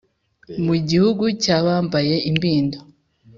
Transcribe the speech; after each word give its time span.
Mu 0.65 0.75
gihugu 0.89 1.23
cyabambaye 1.43 2.15
imbindo 2.29 2.77